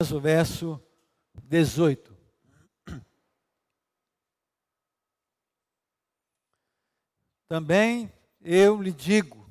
[0.00, 0.80] o verso
[1.42, 2.16] 18.
[7.48, 9.50] Também eu lhe digo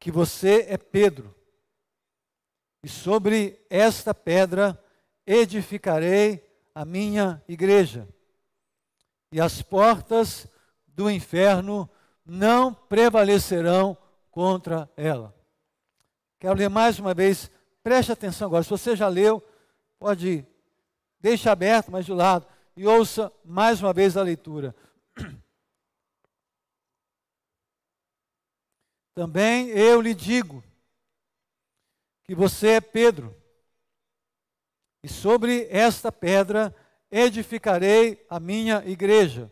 [0.00, 1.36] que você é Pedro,
[2.82, 4.82] e sobre esta pedra
[5.26, 6.42] edificarei
[6.74, 8.08] a minha igreja,
[9.30, 10.48] e as portas
[10.86, 11.86] do inferno
[12.24, 13.94] não prevalecerão
[14.30, 15.38] contra ela.
[16.38, 17.50] Quero ler mais uma vez,
[17.86, 18.64] preste atenção agora.
[18.64, 19.40] Se você já leu,
[19.96, 20.44] pode ir.
[21.20, 22.44] Deixe aberto, mas de lado,
[22.76, 24.74] e ouça mais uma vez a leitura.
[29.14, 30.64] Também eu lhe digo
[32.24, 33.40] que você é Pedro,
[35.00, 36.74] e sobre esta pedra
[37.08, 39.48] edificarei a minha igreja,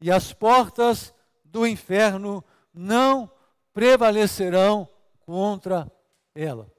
[0.00, 1.14] e as portas
[1.44, 3.30] do inferno não
[3.72, 4.88] prevalecerão
[5.24, 5.88] contra
[6.34, 6.73] ela.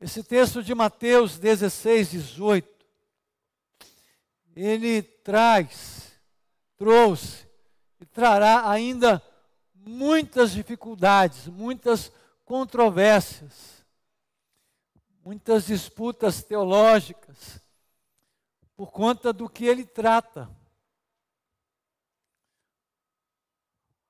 [0.00, 2.86] Esse texto de Mateus 16, 18,
[4.54, 6.12] ele traz,
[6.76, 7.48] trouxe
[8.00, 9.20] e trará ainda
[9.74, 12.12] muitas dificuldades, muitas
[12.44, 13.84] controvérsias,
[15.24, 17.60] muitas disputas teológicas,
[18.76, 20.48] por conta do que ele trata.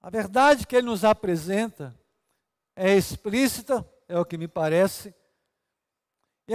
[0.03, 1.99] A verdade que ele nos apresenta
[2.77, 5.15] é explícita, é o que me parece,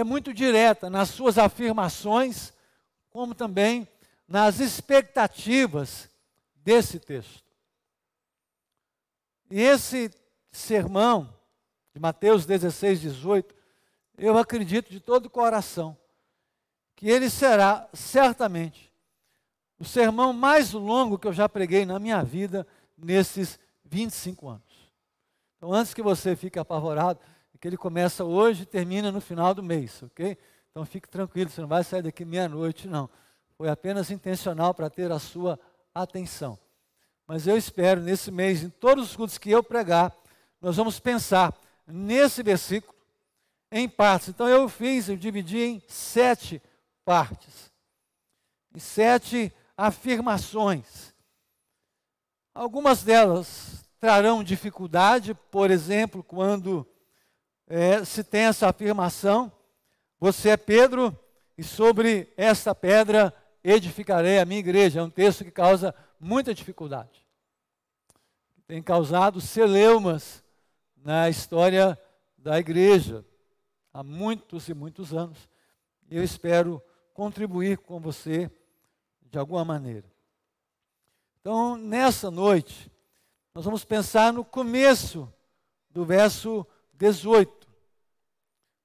[0.00, 2.52] é muito direta nas suas afirmações,
[3.10, 3.86] como também
[4.26, 6.08] nas expectativas
[6.56, 7.44] desse texto.
[9.50, 10.10] E esse
[10.50, 11.32] sermão,
[11.92, 13.54] de Mateus 16, 18,
[14.18, 15.96] eu acredito de todo o coração
[16.96, 18.92] que ele será certamente
[19.78, 24.92] o sermão mais longo que eu já preguei na minha vida nesses 25 anos.
[25.56, 27.18] Então, antes que você fique apavorado,
[27.66, 30.36] ele começa hoje e termina no final do mês, ok?
[30.70, 33.08] Então fique tranquilo, você não vai sair daqui meia-noite, não.
[33.56, 35.58] Foi apenas intencional para ter a sua
[35.94, 36.58] atenção.
[37.26, 40.14] Mas eu espero, nesse mês, em todos os cultos que eu pregar,
[40.60, 41.54] nós vamos pensar
[41.86, 42.94] nesse versículo
[43.70, 44.28] em partes.
[44.28, 46.60] Então eu fiz, eu dividi em sete
[47.04, 47.72] partes,
[48.74, 51.14] em sete afirmações.
[52.54, 56.86] Algumas delas trarão dificuldade, por exemplo, quando
[57.66, 59.52] é, se tem essa afirmação:
[60.18, 61.18] Você é Pedro,
[61.56, 65.00] e sobre esta pedra edificarei a minha igreja.
[65.00, 67.24] É um texto que causa muita dificuldade.
[68.66, 70.42] Tem causado celeumas
[70.96, 71.98] na história
[72.36, 73.24] da igreja
[73.92, 75.48] há muitos e muitos anos.
[76.10, 76.82] Eu espero
[77.12, 78.50] contribuir com você
[79.22, 80.10] de alguma maneira.
[81.40, 82.90] Então, nessa noite,
[83.54, 85.32] nós vamos pensar no começo
[85.90, 87.68] do verso 18,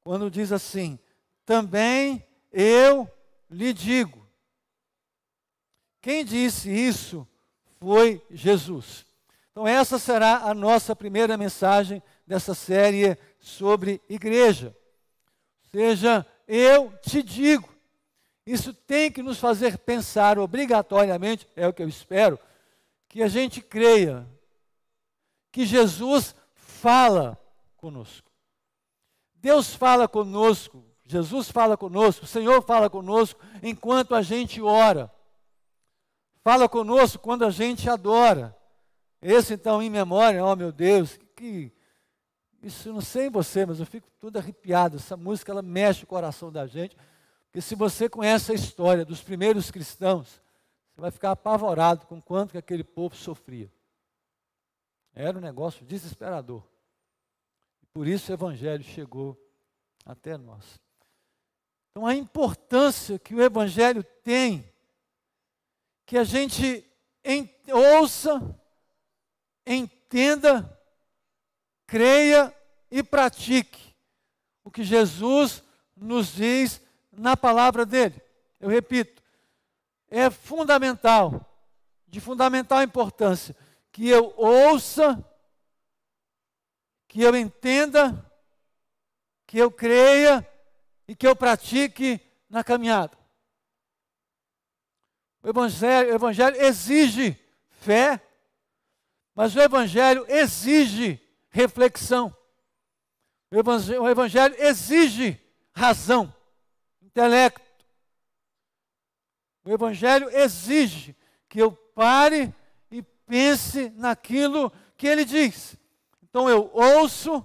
[0.04, 0.98] quando diz assim:
[1.46, 3.10] Também eu
[3.50, 4.28] lhe digo.
[6.02, 7.28] Quem disse isso
[7.80, 9.06] foi Jesus.
[9.52, 14.76] Então, essa será a nossa primeira mensagem dessa série sobre igreja.
[15.72, 17.70] Seja, eu te digo.
[18.46, 22.40] Isso tem que nos fazer pensar obrigatoriamente, é o que eu espero,
[23.08, 24.26] que a gente creia
[25.52, 27.38] que Jesus fala
[27.80, 28.30] conosco.
[29.36, 35.12] Deus fala conosco, Jesus fala conosco, o Senhor fala conosco enquanto a gente ora
[36.50, 38.56] fala conosco quando a gente adora.
[39.22, 41.72] Esse então, em memória, oh meu Deus, que,
[42.64, 44.96] isso não sei em você, mas eu fico tudo arrepiado.
[44.96, 46.98] Essa música ela mexe o coração da gente,
[47.46, 50.42] porque se você conhece a história dos primeiros cristãos,
[50.92, 53.72] você vai ficar apavorado com quanto que aquele povo sofria.
[55.14, 56.64] Era um negócio desesperador.
[58.00, 59.38] Por isso o evangelho chegou
[60.06, 60.80] até nós.
[61.92, 64.74] Então a importância que o evangelho tem
[66.06, 66.90] que a gente
[67.68, 68.58] ouça,
[69.68, 70.82] entenda,
[71.86, 72.56] creia
[72.90, 73.94] e pratique
[74.64, 75.62] o que Jesus
[75.94, 76.82] nos diz
[77.12, 78.22] na palavra dele.
[78.62, 79.22] Eu repito,
[80.08, 81.46] é fundamental,
[82.08, 83.54] de fundamental importância,
[83.92, 85.22] que eu ouça,
[87.10, 88.24] que eu entenda,
[89.48, 90.48] que eu creia
[91.08, 93.18] e que eu pratique na caminhada.
[95.42, 97.36] O evangelho, o evangelho exige
[97.68, 98.22] fé,
[99.34, 101.20] mas o evangelho exige
[101.50, 102.36] reflexão.
[103.52, 105.42] O evangelho, o evangelho exige
[105.74, 106.32] razão,
[107.02, 107.86] intelecto.
[109.66, 111.16] O evangelho exige
[111.48, 112.54] que eu pare
[112.92, 115.79] e pense naquilo que ele diz.
[116.30, 117.44] Então eu ouço,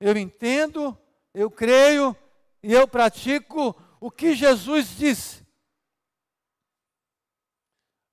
[0.00, 0.96] eu entendo,
[1.32, 2.16] eu creio
[2.62, 5.46] e eu pratico o que Jesus disse.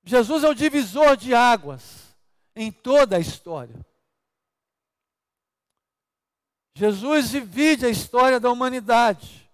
[0.04, 2.16] Jesus é o divisor de águas
[2.54, 3.84] em toda a história.
[6.74, 9.50] Jesus divide a história da humanidade.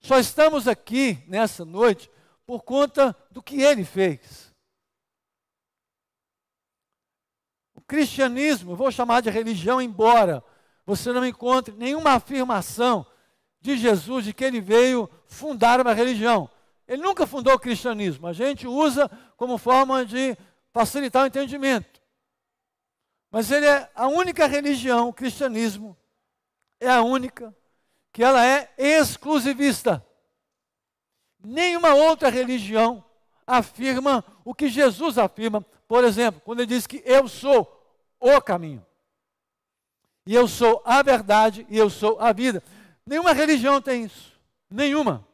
[0.00, 2.10] Só estamos aqui nessa noite
[2.44, 4.48] por conta do que ele fez.
[7.72, 10.44] O cristianismo, vou chamar de religião, embora
[10.84, 13.04] você não encontre nenhuma afirmação
[13.60, 16.48] de Jesus de que ele veio fundar uma religião.
[16.86, 18.26] Ele nunca fundou o cristianismo.
[18.26, 20.36] A gente usa como forma de
[20.70, 22.00] facilitar o entendimento.
[23.30, 25.96] Mas ele é a única religião, o cristianismo
[26.78, 27.54] é a única
[28.12, 30.04] que ela é exclusivista.
[31.42, 33.04] Nenhuma outra religião
[33.46, 35.62] afirma o que Jesus afirma.
[35.86, 37.77] Por exemplo, quando ele diz que eu sou
[38.20, 38.84] o caminho.
[40.26, 42.62] E eu sou a verdade e eu sou a vida.
[43.06, 44.32] Nenhuma religião tem isso.
[44.70, 45.26] Nenhuma.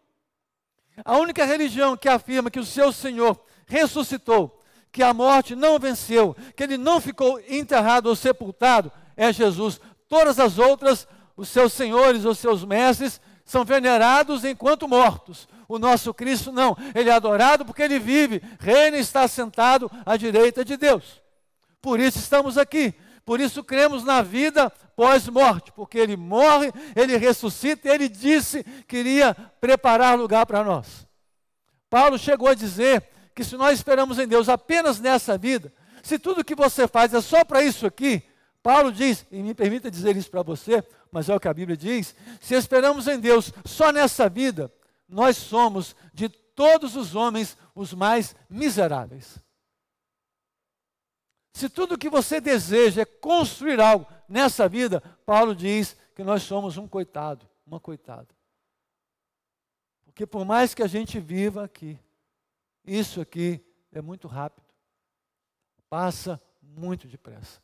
[1.04, 6.36] A única religião que afirma que o seu Senhor ressuscitou, que a morte não venceu,
[6.54, 9.80] que ele não ficou enterrado ou sepultado, é Jesus.
[10.08, 15.48] Todas as outras, os seus senhores, os seus mestres, são venerados enquanto mortos.
[15.66, 20.16] O nosso Cristo não, ele é adorado porque ele vive, reina e está sentado à
[20.16, 21.23] direita de Deus.
[21.84, 22.94] Por isso estamos aqui,
[23.26, 29.34] por isso cremos na vida pós-morte, porque ele morre, ele ressuscita, ele disse que iria
[29.60, 31.06] preparar lugar para nós.
[31.90, 35.70] Paulo chegou a dizer que se nós esperamos em Deus apenas nessa vida,
[36.02, 38.22] se tudo que você faz é só para isso aqui,
[38.62, 40.82] Paulo diz, e me permita dizer isso para você,
[41.12, 44.72] mas é o que a Bíblia diz: se esperamos em Deus só nessa vida,
[45.06, 49.43] nós somos de todos os homens os mais miseráveis.
[51.54, 56.76] Se tudo que você deseja é construir algo nessa vida, Paulo diz que nós somos
[56.76, 58.26] um coitado, uma coitada.
[60.04, 61.96] Porque por mais que a gente viva aqui,
[62.84, 64.66] isso aqui é muito rápido.
[65.88, 67.62] Passa muito depressa.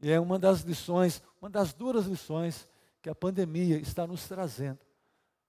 [0.00, 2.66] E é uma das lições, uma das duras lições
[3.02, 4.80] que a pandemia está nos trazendo.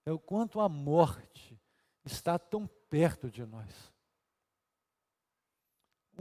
[0.05, 1.57] É o quanto a morte
[2.03, 3.73] está tão perto de nós.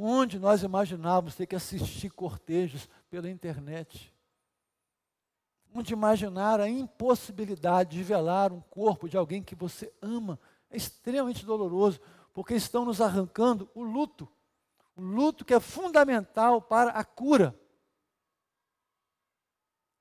[0.01, 4.15] Onde nós imaginávamos ter que assistir cortejos pela internet.
[5.75, 10.39] Onde imaginar a impossibilidade de velar um corpo de alguém que você ama.
[10.71, 12.01] É extremamente doloroso,
[12.33, 14.29] porque estão nos arrancando o luto.
[14.95, 17.59] O luto que é fundamental para a cura.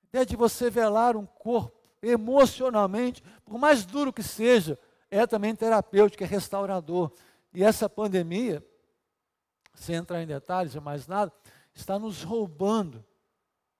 [0.04, 4.78] A ideia de você velar um corpo emocionalmente, por mais duro que seja,
[5.10, 7.12] é também terapêutico, é restaurador.
[7.52, 8.64] E essa pandemia
[9.78, 11.32] sem entrar em detalhes e mais nada,
[11.74, 13.04] está nos roubando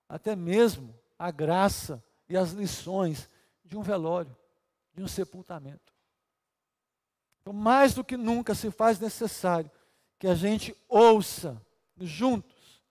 [0.09, 3.29] até mesmo a graça e as lições
[3.65, 4.35] de um velório,
[4.95, 5.93] de um sepultamento.
[7.41, 9.71] Então, mais do que nunca se faz necessário
[10.19, 11.61] que a gente ouça
[11.99, 12.83] juntos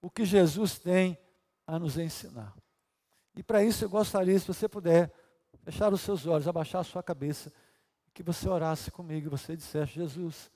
[0.00, 1.18] o que Jesus tem
[1.66, 2.54] a nos ensinar.
[3.36, 5.12] E para isso eu gostaria, se você puder,
[5.62, 7.52] fechar os seus olhos, abaixar a sua cabeça,
[8.14, 10.50] que você orasse comigo e você dissesse: Jesus,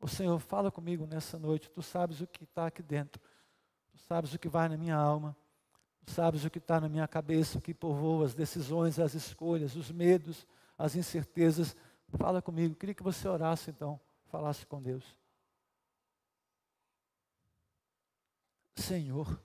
[0.00, 1.70] o Senhor fala comigo nessa noite.
[1.70, 3.20] Tu sabes o que está aqui dentro.
[3.90, 5.36] Tu sabes o que vai na minha alma.
[6.04, 9.76] Tu sabes o que está na minha cabeça, o que povoa as decisões, as escolhas,
[9.76, 10.46] os medos,
[10.76, 11.76] as incertezas.
[12.16, 12.74] Fala comigo.
[12.74, 15.04] Queria que você orasse então, falasse com Deus.
[18.76, 19.42] Senhor,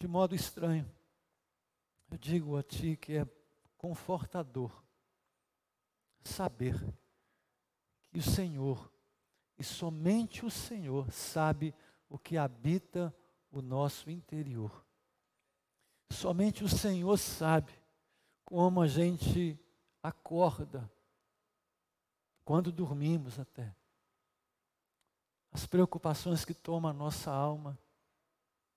[0.00, 0.90] de modo estranho,
[2.10, 3.26] eu digo a Ti que é
[3.76, 4.87] confortador
[6.28, 6.74] saber
[8.10, 8.90] que o Senhor,
[9.58, 11.74] e somente o Senhor, sabe
[12.08, 13.14] o que habita
[13.50, 14.84] o nosso interior.
[16.10, 17.72] Somente o Senhor sabe
[18.44, 19.58] como a gente
[20.02, 20.90] acorda,
[22.44, 23.74] quando dormimos até.
[25.52, 27.78] As preocupações que tomam a nossa alma,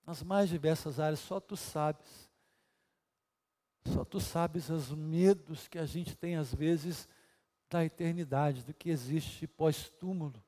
[0.04, 2.30] nas mais diversas áreas, só tu sabes.
[3.86, 7.08] Só tu sabes os medos que a gente tem às vezes
[7.72, 10.44] da eternidade, do que existe pós-túmulo.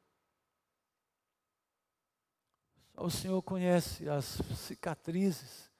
[2.95, 5.73] Só o Senhor conhece as cicatrizes,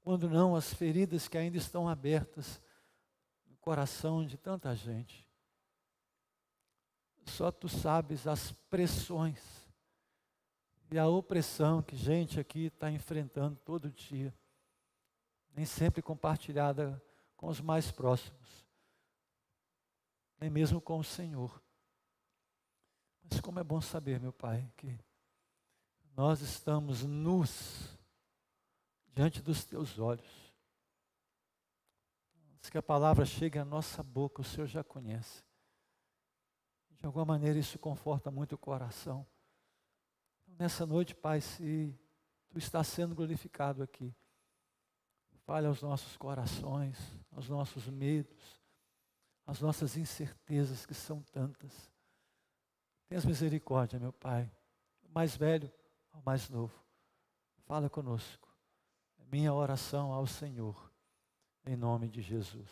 [0.00, 2.60] quando não as feridas que ainda estão abertas
[3.46, 5.28] no coração de tanta gente.
[7.26, 9.40] Só tu sabes as pressões
[10.90, 14.34] e a opressão que gente aqui está enfrentando todo dia,
[15.54, 17.00] nem sempre compartilhada
[17.36, 18.61] com os mais próximos
[20.42, 21.62] nem mesmo com o Senhor.
[23.22, 24.98] Mas como é bom saber, meu Pai, que
[26.16, 27.96] nós estamos nus
[29.14, 30.52] diante dos teus olhos.
[32.56, 35.44] Antes que a palavra chegue à nossa boca, o Senhor já conhece.
[36.90, 39.24] De alguma maneira isso conforta muito o coração.
[40.42, 41.96] Então, nessa noite, Pai, se
[42.50, 44.12] Tu está sendo glorificado aqui,
[45.46, 46.98] fale aos nossos corações,
[47.30, 48.61] aos nossos medos,
[49.46, 51.90] às nossas incertezas que são tantas.
[53.08, 54.50] Tenha misericórdia, meu Pai,
[55.12, 55.70] mais velho
[56.12, 56.74] ao mais novo.
[57.66, 58.48] Fala conosco.
[59.18, 60.90] É minha oração ao Senhor,
[61.66, 62.70] em nome de Jesus.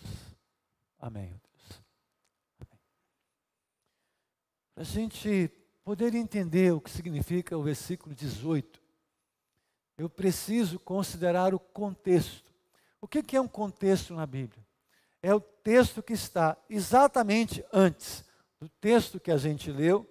[0.98, 1.82] Amém, Deus.
[2.60, 2.80] Amém.
[4.74, 5.48] Para a gente
[5.84, 8.80] poder entender o que significa o versículo 18,
[9.98, 12.50] eu preciso considerar o contexto.
[13.00, 14.64] O que é um contexto na Bíblia?
[15.22, 18.24] É o texto que está exatamente antes
[18.60, 20.08] do texto que a gente leu,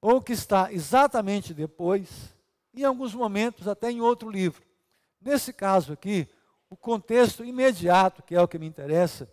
[0.00, 2.34] ou que está exatamente depois,
[2.72, 4.62] em alguns momentos até em outro livro.
[5.20, 6.28] Nesse caso aqui,
[6.70, 9.28] o contexto imediato, que é o que me interessa,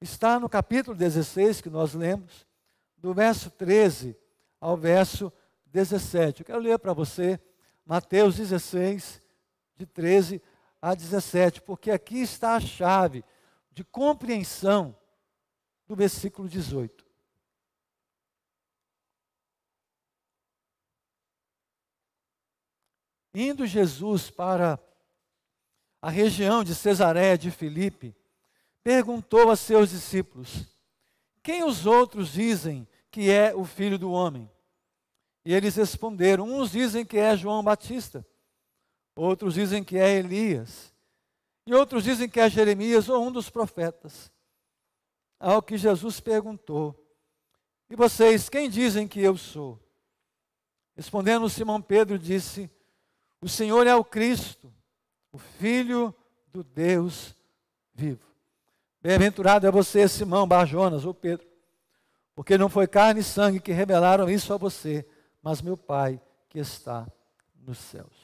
[0.00, 2.46] está no capítulo 16 que nós lemos,
[2.96, 4.16] do verso 13
[4.60, 5.32] ao verso
[5.66, 6.40] 17.
[6.40, 7.40] Eu quero ler para você
[7.84, 9.20] Mateus 16,
[9.76, 10.40] de 13
[10.80, 13.24] a 17, porque aqui está a chave
[13.70, 14.96] de compreensão
[15.86, 17.06] do versículo 18.
[23.34, 24.78] Indo Jesus para
[26.02, 28.14] a região de Cesareia de Filipe,
[28.82, 30.66] perguntou a seus discípulos:
[31.42, 34.50] Quem os outros dizem que é o filho do homem?
[35.44, 38.26] E eles responderam: Uns dizem que é João Batista,
[39.14, 40.92] outros dizem que é Elias,
[41.70, 44.28] e outros dizem que é Jeremias ou um dos profetas.
[45.38, 47.00] Ao que Jesus perguntou:
[47.88, 49.78] E vocês, quem dizem que eu sou?
[50.96, 52.68] Respondendo Simão Pedro, disse:
[53.40, 54.74] o Senhor é o Cristo,
[55.30, 56.12] o Filho
[56.48, 57.36] do Deus
[57.94, 58.26] vivo.
[59.00, 61.46] Bem-aventurado é você, Simão Barjonas, ou Pedro,
[62.34, 65.08] porque não foi carne e sangue que revelaram isso a você,
[65.40, 67.06] mas meu Pai que está
[67.54, 68.19] nos céus.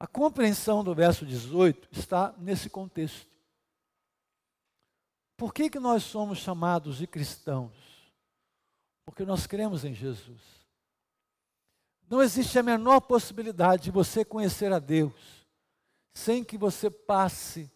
[0.00, 3.28] A compreensão do verso 18 está nesse contexto.
[5.36, 7.74] Por que, que nós somos chamados de cristãos?
[9.04, 10.40] Porque nós cremos em Jesus.
[12.08, 15.46] Não existe a menor possibilidade de você conhecer a Deus
[16.14, 17.70] sem que você passe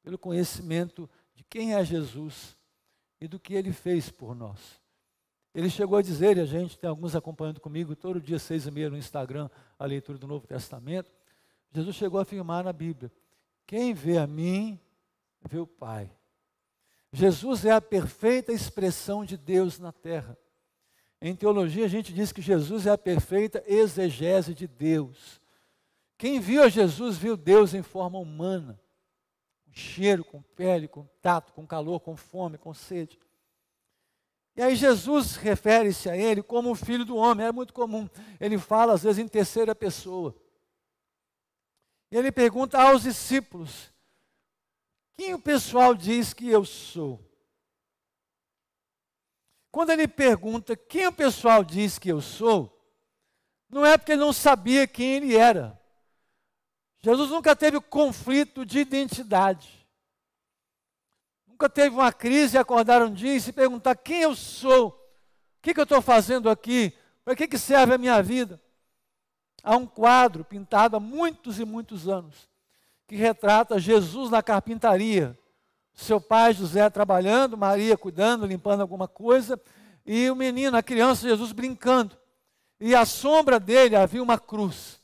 [0.00, 2.56] pelo conhecimento de quem é Jesus
[3.20, 4.80] e do que ele fez por nós.
[5.52, 8.70] Ele chegou a dizer, e a gente tem alguns acompanhando comigo, todo dia seis e
[8.70, 11.10] meia no Instagram, a leitura do Novo Testamento.
[11.72, 13.10] Jesus chegou a afirmar na Bíblia:
[13.66, 14.78] quem vê a mim,
[15.40, 16.10] vê o Pai.
[17.12, 20.36] Jesus é a perfeita expressão de Deus na terra.
[21.20, 25.40] Em teologia, a gente diz que Jesus é a perfeita exegese de Deus.
[26.18, 28.80] Quem viu a Jesus viu Deus em forma humana,
[29.64, 33.18] com cheiro, com pele, com tato, com calor, com fome, com sede.
[34.56, 38.08] E aí Jesus refere-se a ele como o filho do homem, é muito comum.
[38.40, 40.34] Ele fala às vezes em terceira pessoa.
[42.12, 43.90] Ele pergunta aos discípulos:
[45.14, 47.26] Quem o pessoal diz que eu sou?
[49.70, 52.78] Quando ele pergunta quem o pessoal diz que eu sou,
[53.70, 55.80] não é porque ele não sabia quem ele era.
[57.00, 59.88] Jesus nunca teve conflito de identidade.
[61.46, 65.72] Nunca teve uma crise acordar um dia e se perguntar quem eu sou, o que,
[65.72, 66.92] que eu estou fazendo aqui,
[67.24, 68.61] para que, que serve a minha vida.
[69.62, 72.50] Há um quadro pintado há muitos e muitos anos
[73.06, 75.38] que retrata Jesus na carpintaria,
[75.92, 79.60] seu pai José trabalhando, Maria cuidando, limpando alguma coisa,
[80.06, 82.16] e o menino, a criança Jesus brincando.
[82.80, 85.00] E à sombra dele havia uma cruz.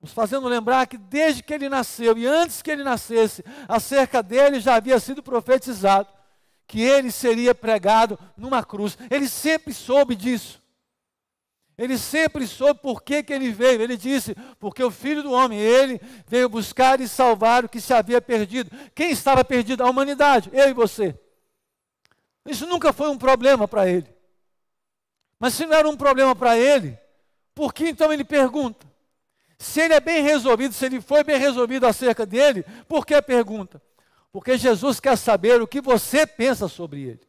[0.00, 4.60] Nos fazendo lembrar que desde que ele nasceu e antes que ele nascesse, acerca dele
[4.60, 6.08] já havia sido profetizado
[6.66, 8.98] que ele seria pregado numa cruz.
[9.10, 10.62] Ele sempre soube disso.
[11.78, 13.82] Ele sempre soube por que, que ele veio.
[13.82, 17.92] Ele disse: porque o filho do homem, ele veio buscar e salvar o que se
[17.92, 18.70] havia perdido.
[18.94, 19.82] Quem estava perdido?
[19.84, 21.18] A humanidade, eu e você.
[22.46, 24.06] Isso nunca foi um problema para ele.
[25.38, 26.98] Mas se não era um problema para ele,
[27.54, 28.86] por que então ele pergunta?
[29.58, 33.82] Se ele é bem resolvido, se ele foi bem resolvido acerca dele, por que pergunta?
[34.32, 37.28] Porque Jesus quer saber o que você pensa sobre ele.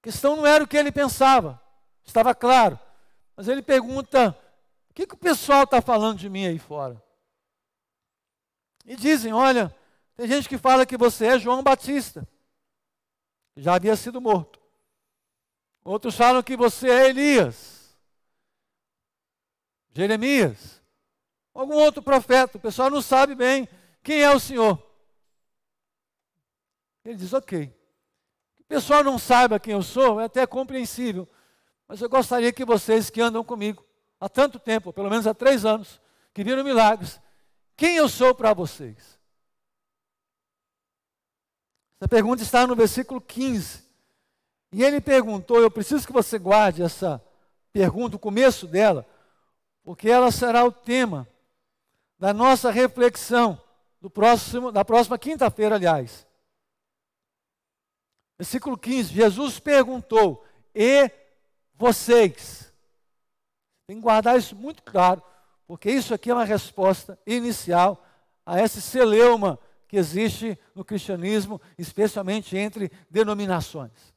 [0.00, 1.61] A questão não era o que ele pensava.
[2.04, 2.78] Estava claro.
[3.36, 4.36] Mas ele pergunta:
[4.90, 7.02] o que, que o pessoal está falando de mim aí fora?
[8.84, 9.74] E dizem: olha,
[10.16, 12.28] tem gente que fala que você é João Batista,
[13.54, 14.60] que já havia sido morto.
[15.84, 17.96] Outros falam que você é Elias,
[19.94, 20.80] Jeremias,
[21.54, 22.58] algum outro profeta.
[22.58, 23.68] O pessoal não sabe bem
[24.02, 24.80] quem é o Senhor?
[27.04, 27.68] Ele diz: Ok.
[28.56, 31.28] Que o pessoal não saiba quem eu sou é até compreensível,
[31.92, 33.84] mas eu gostaria que vocês que andam comigo
[34.18, 36.00] há tanto tempo, pelo menos há três anos,
[36.32, 37.20] que viram milagres,
[37.76, 39.20] quem eu sou para vocês?
[42.00, 43.84] Essa pergunta está no versículo 15.
[44.72, 47.22] E ele perguntou, eu preciso que você guarde essa
[47.74, 49.06] pergunta, o começo dela,
[49.84, 51.28] porque ela será o tema
[52.18, 53.62] da nossa reflexão
[54.00, 56.26] do próximo, da próxima quinta-feira, aliás.
[58.38, 60.42] Versículo 15: Jesus perguntou:
[60.74, 61.20] E
[61.82, 62.72] vocês?
[63.88, 65.20] Tem que guardar isso muito claro,
[65.66, 68.06] porque isso aqui é uma resposta inicial
[68.46, 69.58] a esse celeuma
[69.88, 74.14] que existe no cristianismo, especialmente entre denominações.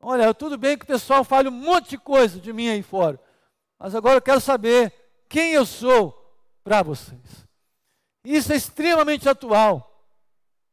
[0.00, 3.20] Olha, tudo bem que o pessoal fale um monte de coisa de mim aí fora,
[3.78, 4.92] mas agora eu quero saber
[5.28, 6.12] quem eu sou
[6.64, 7.46] para vocês.
[8.24, 10.08] Isso é extremamente atual,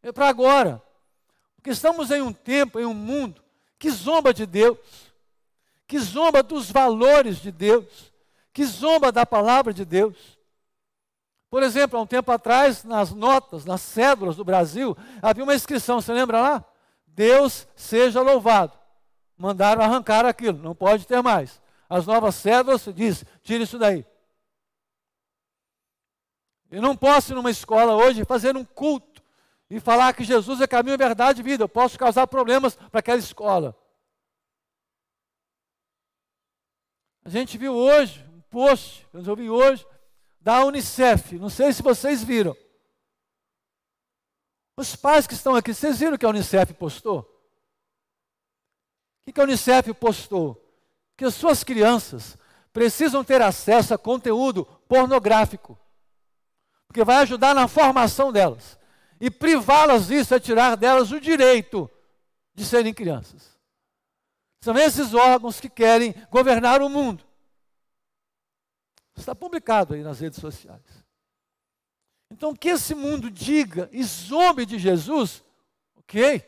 [0.02, 0.82] é para agora,
[1.58, 3.43] porque estamos em um tempo, em um mundo
[3.84, 4.78] que zomba de Deus,
[5.86, 8.14] que zomba dos valores de Deus,
[8.54, 10.40] que zomba da palavra de Deus.
[11.50, 16.00] Por exemplo, há um tempo atrás, nas notas, nas cédulas do Brasil, havia uma inscrição,
[16.00, 16.66] você lembra lá?
[17.06, 18.72] Deus seja louvado.
[19.38, 21.62] Mandaram arrancar aquilo, não pode ter mais.
[21.90, 24.06] As novas cédulas diz, tira isso daí.
[26.72, 29.13] Eu não posso ir numa escola hoje fazer um culto
[29.70, 31.64] e falar que Jesus é caminho, verdade e vida.
[31.64, 33.76] Eu posso causar problemas para aquela escola.
[37.26, 39.86] A gente viu hoje um post, eu ouvi hoje,
[40.40, 41.40] da Unicef.
[41.40, 42.56] Não sei se vocês viram.
[44.78, 47.22] Os pais que estão aqui, vocês viram que a Unicef postou?
[49.26, 50.60] O que a Unicef postou?
[51.16, 52.38] Que as suas crianças
[52.74, 55.78] precisam ter acesso a conteúdo pornográfico,
[56.88, 58.78] porque vai ajudar na formação delas.
[59.24, 61.90] E privá-las disso é tirar delas o direito
[62.54, 63.58] de serem crianças.
[64.60, 67.24] São esses órgãos que querem governar o mundo.
[69.16, 71.06] Está publicado aí nas redes sociais.
[72.30, 75.42] Então, que esse mundo diga e zombe de Jesus,
[75.96, 76.46] ok?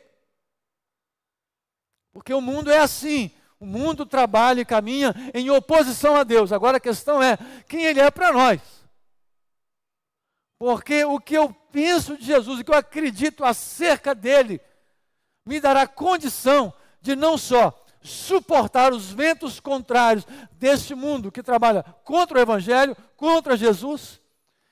[2.12, 3.30] Porque o mundo é assim.
[3.58, 6.52] O mundo trabalha e caminha em oposição a Deus.
[6.52, 8.85] Agora a questão é quem Ele é para nós.
[10.58, 14.60] Porque o que eu penso de Jesus, o que eu acredito acerca dele,
[15.44, 22.38] me dará condição de não só suportar os ventos contrários deste mundo que trabalha contra
[22.38, 24.20] o Evangelho, contra Jesus,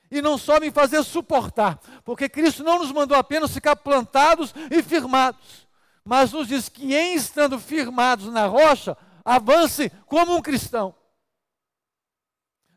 [0.09, 4.81] e não só me fazer suportar, porque Cristo não nos mandou apenas ficar plantados e
[4.81, 5.67] firmados,
[6.03, 10.95] mas nos diz que em estando firmados na rocha, avance como um cristão.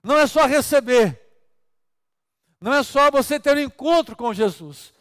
[0.03, 1.28] Não é só receber,
[2.61, 4.93] não é só você ter um encontro com Jesus,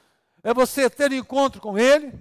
[0.44, 2.14] é você ter um encontro com Ele,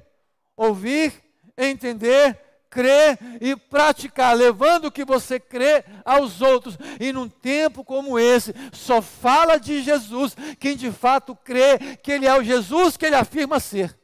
[0.57, 1.12] ouvir,
[1.57, 2.38] entender
[2.77, 6.77] crer e praticar, levando o que você crê aos outros.
[7.01, 12.27] E num tempo como esse, só fala de Jesus quem de fato crê que Ele
[12.27, 13.99] é o Jesus que Ele afirma ser.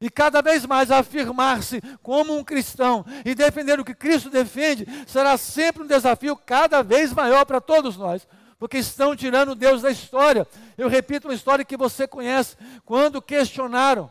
[0.00, 5.36] E cada vez mais afirmar-se como um cristão e defender o que Cristo defende será
[5.38, 8.28] sempre um desafio cada vez maior para todos nós
[8.58, 10.46] porque estão tirando Deus da história.
[10.76, 12.56] Eu repito uma história que você conhece.
[12.84, 14.10] Quando questionaram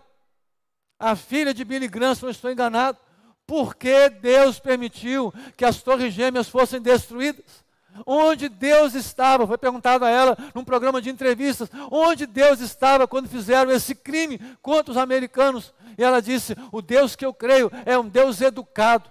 [1.00, 2.98] a filha de Billy Graham, se não estou enganado,
[3.46, 7.66] por que Deus permitiu que as torres gêmeas fossem destruídas?
[8.06, 9.48] Onde Deus estava?
[9.48, 14.40] Foi perguntado a ela num programa de entrevistas: onde Deus estava quando fizeram esse crime
[14.62, 15.74] contra os americanos?
[15.98, 19.10] E ela disse: O Deus que eu creio é um Deus educado,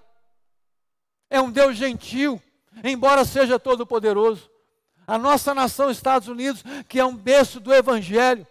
[1.31, 2.43] é um Deus gentil,
[2.83, 4.54] embora seja todo-poderoso.
[5.07, 8.47] A nossa nação, Estados Unidos, que é um berço do Evangelho,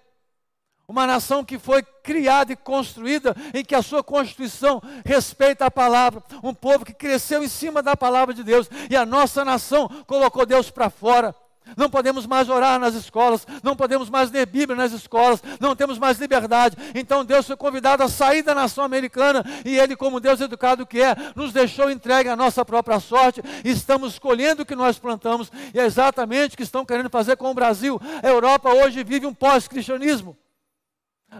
[0.87, 6.21] uma nação que foi criada e construída em que a sua constituição respeita a palavra.
[6.43, 8.69] Um povo que cresceu em cima da palavra de Deus.
[8.89, 11.33] E a nossa nação colocou Deus para fora.
[11.77, 15.97] Não podemos mais orar nas escolas, não podemos mais ler Bíblia nas escolas, não temos
[15.97, 16.77] mais liberdade.
[16.93, 21.01] Então Deus foi convidado a sair da nação americana e Ele, como Deus educado que
[21.01, 23.41] é, nos deixou entregue à nossa própria sorte.
[23.63, 27.49] Estamos colhendo o que nós plantamos e é exatamente o que estão querendo fazer com
[27.49, 27.99] o Brasil.
[28.21, 30.37] A Europa hoje vive um pós-cristianismo.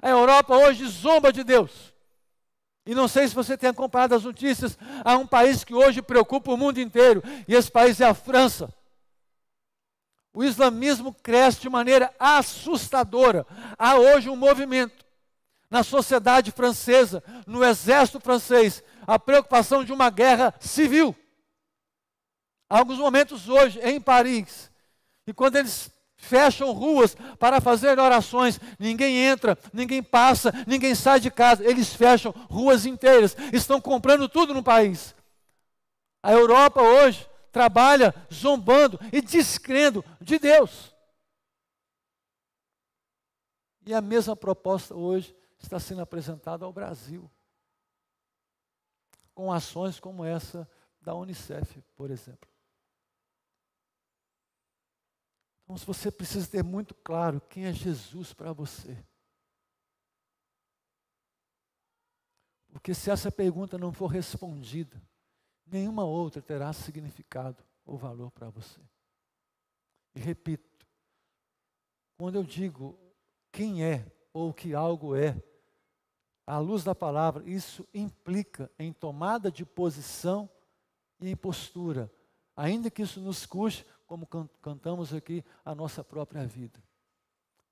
[0.02, 1.94] A Europa hoje zomba de Deus.
[2.86, 6.52] E não sei se você tem acompanhado as notícias, há um país que hoje preocupa
[6.52, 8.74] o mundo inteiro, e esse país é a França.
[10.34, 13.46] O islamismo cresce de maneira assustadora.
[13.78, 15.06] Há hoje um movimento
[15.70, 21.16] na sociedade francesa, no exército francês, a preocupação de uma guerra civil.
[22.70, 24.72] Há alguns momentos hoje em Paris,
[25.28, 25.92] e quando eles
[26.24, 28.60] fecham ruas para fazer orações.
[28.80, 31.64] Ninguém entra, ninguém passa, ninguém sai de casa.
[31.64, 33.36] Eles fecham ruas inteiras.
[33.52, 35.14] Estão comprando tudo no país.
[36.24, 40.92] A Europa hoje trabalha zombando e descrendo de Deus.
[43.86, 47.30] E a mesma proposta hoje está sendo apresentada ao Brasil.
[49.36, 50.68] Com ações como essa
[51.00, 52.50] da Unicef, por exemplo.
[55.64, 58.98] Então, você precisa ter muito claro quem é Jesus para você.
[62.72, 65.02] Porque se essa pergunta não for respondida,
[65.74, 68.80] nenhuma outra terá significado ou valor para você.
[70.16, 70.88] E repito,
[72.18, 72.98] quando eu digo
[73.52, 75.36] quem é ou que algo é,
[76.46, 80.50] à luz da palavra, isso implica em tomada de posição
[81.20, 82.12] e em postura,
[82.56, 84.28] ainda que isso nos custe como
[84.62, 86.80] cantamos aqui, a nossa própria vida,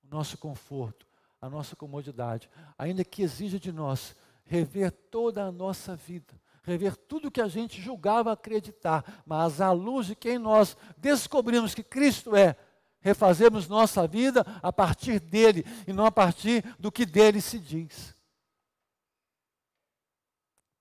[0.04, 1.06] o nosso conforto,
[1.40, 7.32] a nossa comodidade, ainda que exija de nós rever toda a nossa vida, rever tudo
[7.32, 12.56] que a gente julgava acreditar, mas à luz de quem nós descobrimos que Cristo é,
[13.00, 18.16] refazemos nossa vida a partir dele e não a partir do que dele se diz.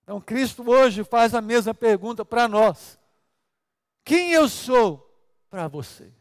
[0.03, 2.99] Então, Cristo hoje faz a mesma pergunta para nós:
[4.05, 5.11] Quem eu sou?
[5.51, 6.13] para você.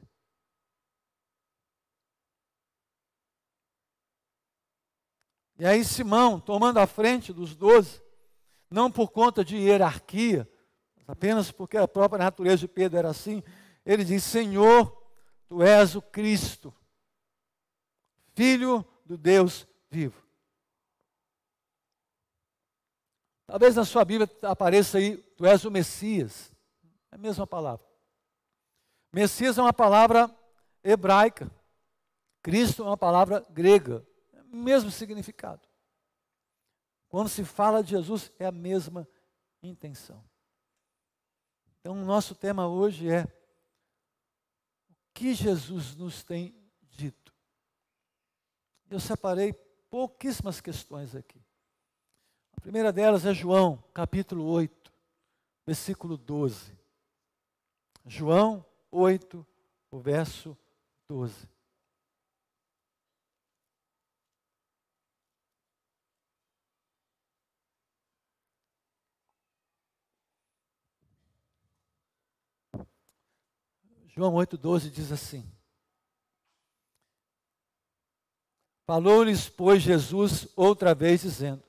[5.59, 8.01] E aí Simão, tomando a frente dos doze,
[8.69, 10.49] não por conta de hierarquia,
[11.07, 13.43] apenas porque a própria natureza de Pedro era assim,
[13.85, 14.95] ele diz: Senhor,
[15.47, 16.73] tu és o Cristo,
[18.35, 20.23] Filho do Deus vivo.
[23.45, 26.51] Talvez na sua Bíblia apareça aí, tu és o Messias,
[27.11, 27.85] é a mesma palavra.
[29.11, 30.29] Messias é uma palavra
[30.83, 31.51] hebraica.
[32.41, 34.05] Cristo é uma palavra grega.
[34.33, 35.67] É o mesmo significado.
[37.09, 39.07] Quando se fala de Jesus, é a mesma
[39.63, 40.23] intenção.
[41.79, 47.33] Então, o nosso tema hoje é o que Jesus nos tem dito.
[48.89, 49.53] Eu separei
[49.89, 51.43] pouquíssimas questões aqui.
[52.55, 54.93] A primeira delas é João, capítulo 8,
[55.65, 56.77] versículo 12.
[58.05, 59.45] João 8,
[59.89, 60.57] o verso
[61.07, 61.47] 12.
[74.19, 75.49] João 8,12 diz assim:
[78.85, 81.63] Falou-lhes, pois, Jesus outra vez, dizendo: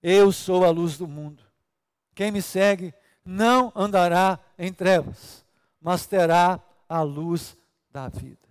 [0.00, 1.42] Eu sou a luz do mundo.
[2.14, 5.44] Quem me segue não andará em trevas,
[5.80, 7.56] mas terá a luz
[7.90, 8.48] da vida.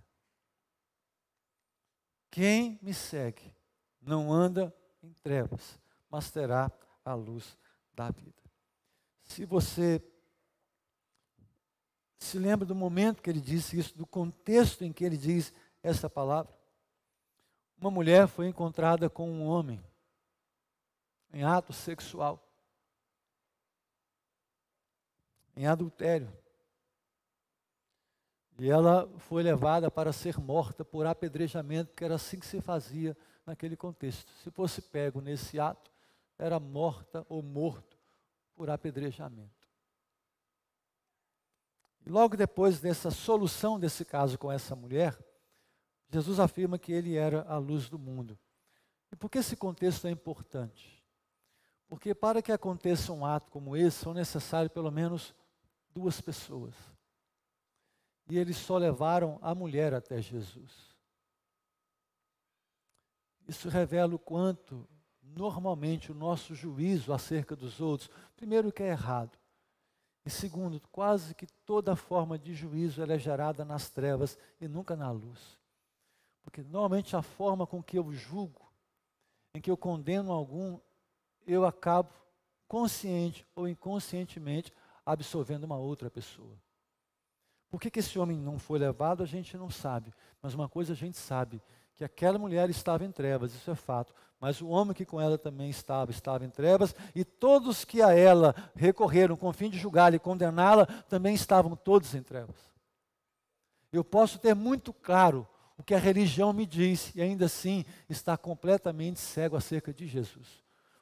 [2.30, 3.56] Quem me segue
[4.02, 6.70] não anda em trevas, mas terá
[7.06, 7.58] a luz
[7.94, 8.44] da vida.
[9.24, 10.04] Se você
[12.24, 16.08] se lembra do momento que ele disse isso, do contexto em que ele diz essa
[16.08, 16.54] palavra,
[17.80, 19.84] uma mulher foi encontrada com um homem
[21.34, 22.48] em ato sexual,
[25.56, 26.32] em adultério.
[28.60, 33.18] E ela foi levada para ser morta por apedrejamento, porque era assim que se fazia
[33.44, 34.32] naquele contexto.
[34.44, 35.92] Se fosse pego nesse ato,
[36.38, 37.98] era morta ou morto
[38.54, 39.61] por apedrejamento.
[42.06, 45.18] Logo depois dessa solução desse caso com essa mulher,
[46.10, 48.38] Jesus afirma que ele era a luz do mundo.
[49.12, 51.04] E por que esse contexto é importante?
[51.88, 55.36] Porque para que aconteça um ato como esse, são necessárias pelo menos
[55.94, 56.74] duas pessoas
[58.32, 60.96] e eles só levaram a mulher até Jesus.
[63.46, 64.88] Isso revela o quanto,
[65.22, 69.38] normalmente, o nosso juízo acerca dos outros, primeiro, que é errado,
[70.26, 75.10] e segundo, quase que toda forma de juízo é gerada nas trevas e nunca na
[75.10, 75.58] luz.
[76.44, 78.72] Porque normalmente a forma com que eu julgo,
[79.54, 80.80] em que eu condeno algum,
[81.46, 82.14] eu acabo
[82.68, 84.72] consciente ou inconscientemente
[85.06, 86.56] absolvendo uma outra pessoa.
[87.70, 90.14] Por que, que esse homem não foi levado, a gente não sabe.
[90.42, 91.62] Mas uma coisa a gente sabe,
[92.02, 94.12] que aquela mulher estava em trevas, isso é fato.
[94.40, 98.12] Mas o homem que com ela também estava, estava em trevas, e todos que a
[98.12, 102.56] ela recorreram com o fim de julgá-la e condená-la, também estavam todos em trevas.
[103.94, 108.36] Eu posso ter muito claro o que a religião me diz, e ainda assim estar
[108.36, 110.61] completamente cego acerca de Jesus.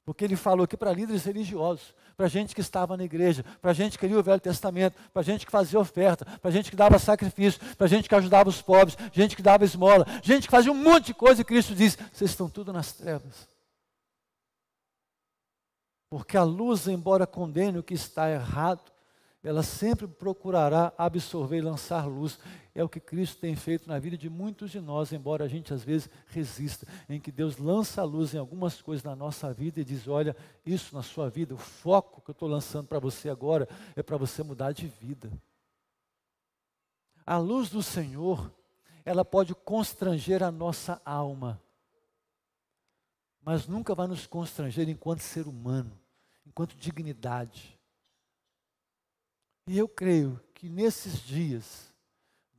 [0.09, 3.95] Porque ele falou aqui para líderes religiosos, para gente que estava na igreja, para gente
[3.95, 7.61] que lia o Velho Testamento, para gente que fazia oferta, para gente que dava sacrifício,
[7.75, 11.05] para gente que ajudava os pobres, gente que dava esmola, gente que fazia um monte
[11.05, 13.47] de coisa e Cristo diz: vocês estão tudo nas trevas.
[16.09, 18.91] Porque a luz, embora condene o que está errado,
[19.41, 22.37] ela sempre procurará absorver e lançar luz.
[22.75, 25.73] É o que Cristo tem feito na vida de muitos de nós, embora a gente
[25.73, 29.79] às vezes resista, em que Deus lança a luz em algumas coisas na nossa vida
[29.79, 33.29] e diz: Olha, isso na sua vida, o foco que eu estou lançando para você
[33.29, 35.31] agora é para você mudar de vida.
[37.25, 38.51] A luz do Senhor,
[39.05, 41.61] ela pode constranger a nossa alma,
[43.41, 45.97] mas nunca vai nos constranger enquanto ser humano,
[46.45, 47.78] enquanto dignidade.
[49.69, 51.93] E eu creio que nesses dias,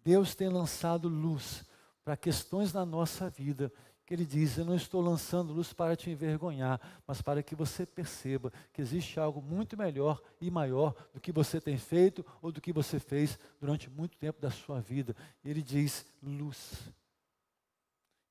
[0.04, 1.64] Deus tem lançado luz
[2.04, 3.72] para questões na nossa vida,
[4.06, 7.84] que Ele diz: Eu não estou lançando luz para te envergonhar, mas para que você
[7.84, 12.60] perceba que existe algo muito melhor e maior do que você tem feito ou do
[12.60, 15.16] que você fez durante muito tempo da sua vida.
[15.42, 16.92] E Ele diz: luz.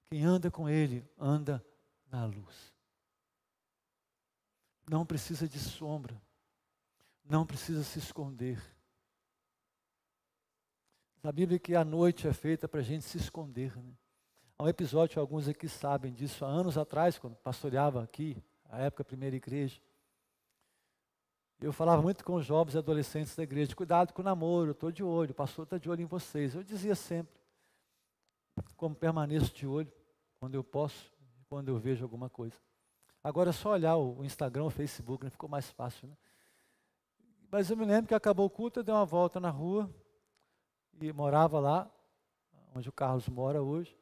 [0.10, 1.62] Quem anda com Ele, anda
[2.10, 2.74] na luz.
[4.90, 6.18] Não precisa de sombra
[7.30, 8.60] não precisa se esconder.
[11.22, 13.78] Na Bíblia que a noite é feita para a gente se esconder.
[13.78, 13.94] Né?
[14.58, 19.04] Há um episódio, alguns aqui sabem disso, há anos atrás, quando pastoreava aqui, a época
[19.04, 19.80] primeira igreja.
[21.62, 24.72] Eu falava muito com os jovens e adolescentes da igreja, cuidado com o namoro, eu
[24.72, 26.56] estou de olho, o pastor está de olho em vocês.
[26.56, 27.40] Eu dizia sempre,
[28.76, 29.92] como permaneço de olho,
[30.40, 31.12] quando eu posso,
[31.48, 32.56] quando eu vejo alguma coisa.
[33.22, 35.30] Agora é só olhar o Instagram, o Facebook, né?
[35.30, 36.16] ficou mais fácil, né?
[37.52, 39.90] Mas eu me lembro que acabou o culto, eu dei uma volta na rua
[41.02, 41.92] e morava lá,
[42.76, 43.98] onde o Carlos mora hoje,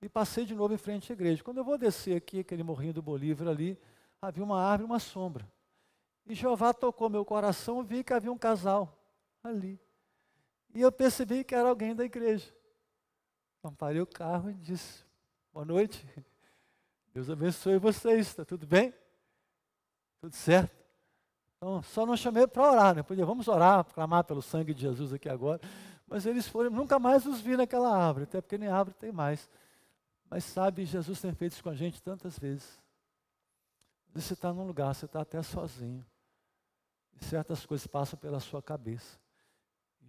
[0.00, 1.42] e passei de novo em frente à igreja.
[1.42, 3.78] Quando eu vou descer aqui, aquele morrinho do Bolívar ali,
[4.20, 5.50] havia uma árvore, uma sombra.
[6.24, 8.98] E Jeová tocou meu coração, vi que havia um casal
[9.42, 9.78] ali.
[10.74, 12.54] E eu percebi que era alguém da igreja.
[13.58, 15.04] Então parei o carro e disse:
[15.52, 16.06] Boa noite.
[17.12, 18.92] Deus abençoe vocês, está tudo bem?
[20.20, 20.85] Tudo certo?
[21.66, 23.02] Então, só não chamei para orar, né?
[23.02, 25.60] Podia, vamos orar, clamar pelo sangue de Jesus aqui agora.
[26.06, 29.50] Mas eles foram, nunca mais os vi naquela árvore, até porque nem árvore tem mais.
[30.30, 32.80] Mas sabe, Jesus tem feito isso com a gente tantas vezes.
[34.14, 36.06] Você está num lugar, você está até sozinho.
[37.20, 39.18] E certas coisas passam pela sua cabeça.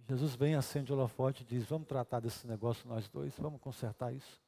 [0.08, 4.14] Jesus vem, acende o holofote e diz: Vamos tratar desse negócio nós dois, vamos consertar
[4.14, 4.40] isso.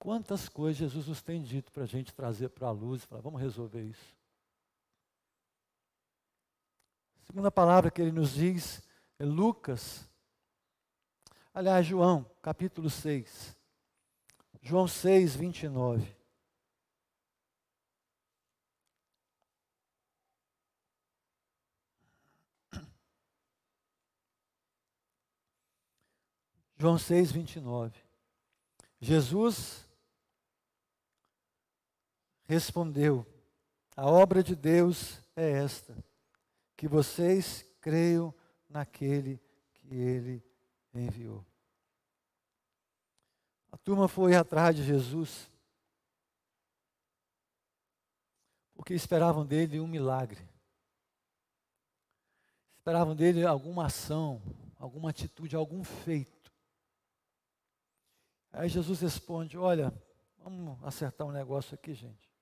[0.00, 3.22] Quantas coisas Jesus nos tem dito para a gente trazer para a luz e falar:
[3.22, 4.23] Vamos resolver isso.
[7.24, 8.82] A segunda palavra que ele nos diz
[9.18, 10.06] é Lucas.
[11.54, 13.56] Aliás, João, capítulo 6.
[14.60, 16.16] João 6, 29.
[26.76, 27.98] João 6, 29.
[29.00, 29.88] Jesus
[32.44, 33.26] respondeu:
[33.96, 35.96] A obra de Deus é esta
[36.76, 38.34] que vocês creiam
[38.68, 39.40] naquele
[39.74, 40.44] que ele
[40.92, 41.44] enviou.
[43.70, 45.50] A turma foi atrás de Jesus
[48.74, 50.46] porque esperavam dele um milagre.
[52.76, 54.42] Esperavam dele alguma ação,
[54.78, 56.52] alguma atitude, algum feito.
[58.52, 59.90] Aí Jesus responde: Olha,
[60.36, 62.33] vamos acertar um negócio aqui, gente.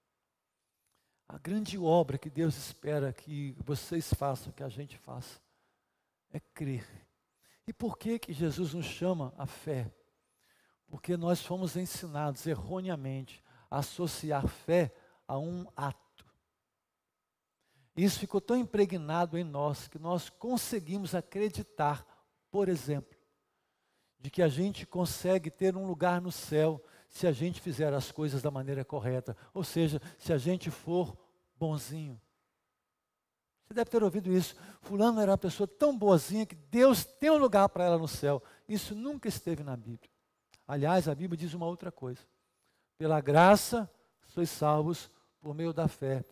[1.32, 5.40] A grande obra que Deus espera que vocês façam, que a gente faça,
[6.30, 6.86] é crer.
[7.66, 9.90] E por que que Jesus nos chama a fé?
[10.88, 14.94] Porque nós fomos ensinados erroneamente a associar fé
[15.26, 16.26] a um ato.
[17.96, 22.06] Isso ficou tão impregnado em nós que nós conseguimos acreditar,
[22.50, 23.18] por exemplo,
[24.20, 28.12] de que a gente consegue ter um lugar no céu se a gente fizer as
[28.12, 31.21] coisas da maneira correta, ou seja, se a gente for
[31.62, 32.20] bonzinho.
[33.64, 34.56] Você deve ter ouvido isso.
[34.80, 38.42] Fulano era uma pessoa tão boazinha que Deus tem um lugar para ela no céu.
[38.68, 40.10] Isso nunca esteve na Bíblia.
[40.66, 42.20] Aliás, a Bíblia diz uma outra coisa.
[42.98, 43.88] Pela graça
[44.26, 45.08] sois salvos
[45.40, 46.24] por meio da fé.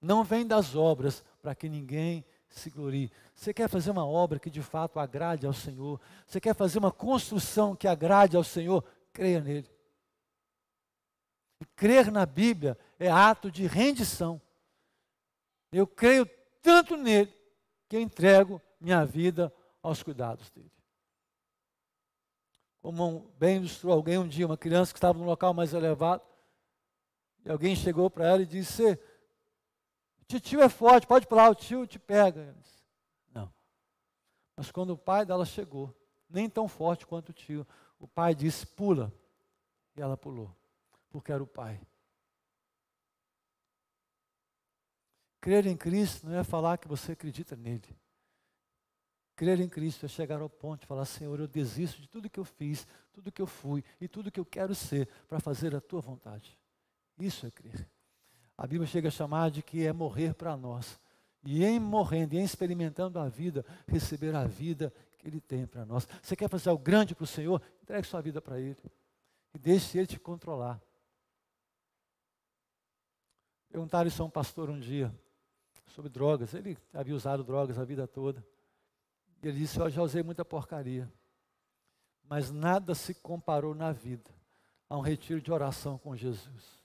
[0.00, 3.12] Não vem das obras para que ninguém se glorie.
[3.34, 6.00] Você quer fazer uma obra que de fato agrade ao Senhor?
[6.26, 8.82] Você quer fazer uma construção que agrade ao Senhor?
[9.12, 9.68] Creia nele.
[11.60, 14.40] E crer na Bíblia é ato de rendição.
[15.76, 16.24] Eu creio
[16.62, 17.34] tanto nele
[17.88, 20.70] que eu entrego minha vida aos cuidados dele.
[22.80, 26.22] Como bem ilustrou alguém um dia, uma criança que estava num local mais elevado,
[27.44, 28.96] E alguém chegou para ela e disse:
[30.40, 32.54] Tio é forte, pode pular, o tio te pega.
[32.60, 32.84] Disse,
[33.32, 33.52] não.
[34.56, 35.92] Mas quando o pai dela chegou,
[36.30, 37.66] nem tão forte quanto o tio,
[37.98, 39.12] o pai disse: Pula.
[39.96, 40.54] E ela pulou,
[41.10, 41.80] porque era o pai.
[45.44, 47.94] Crer em Cristo não é falar que você acredita nele.
[49.36, 52.40] Crer em Cristo é chegar ao ponto de falar: Senhor, eu desisto de tudo que
[52.40, 55.82] eu fiz, tudo que eu fui e tudo que eu quero ser para fazer a
[55.82, 56.58] tua vontade.
[57.18, 57.86] Isso é crer.
[58.56, 60.98] A Bíblia chega a chamar de que é morrer para nós.
[61.44, 65.84] E em morrendo, e em experimentando a vida, receber a vida que Ele tem para
[65.84, 66.08] nós.
[66.22, 67.60] Você quer fazer algo grande para o Senhor?
[67.82, 68.78] Entregue sua vida para Ele.
[69.52, 70.80] E deixe Ele te controlar.
[73.68, 75.14] Perguntaram isso a um pastor um dia
[75.94, 76.52] sobre drogas.
[76.52, 78.44] Ele havia usado drogas a vida toda.
[79.42, 81.10] E ele disse: Eu já usei muita porcaria.
[82.28, 84.30] Mas nada se comparou na vida
[84.88, 86.82] a um retiro de oração com Jesus.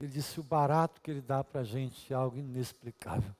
[0.00, 3.34] Ele disse: o barato que ele dá para a gente é algo inexplicável.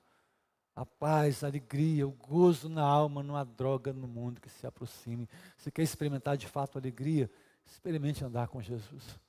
[0.75, 4.67] A paz, a alegria, o gozo na alma, não há droga no mundo que se
[4.67, 5.27] aproxime.
[5.57, 7.29] Se quer experimentar de fato alegria,
[7.65, 9.19] experimente andar com Jesus.